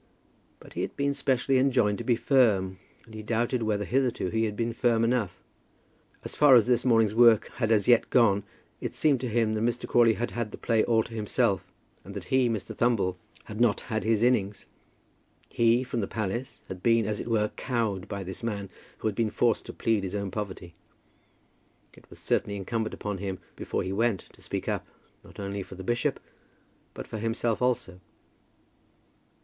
[0.59, 4.45] But he had been specially enjoined to be firm, and he doubted whether hitherto he
[4.45, 5.37] had been firm enough.
[6.23, 8.41] As far as this morning's work had as yet gone,
[8.79, 9.87] it seemed to him that Mr.
[9.87, 11.71] Crawley had had the play all to himself,
[12.03, 12.75] and that he, Mr.
[12.75, 14.65] Thumble, had not had his innings.
[15.49, 19.13] He, from the palace, had been, as it were, cowed by this man, who had
[19.13, 20.73] been forced to plead his own poverty.
[21.93, 24.83] It was certainly incumbent upon him, before he went, to speak up,
[25.23, 26.19] not only for the bishop,
[26.95, 27.99] but for himself also.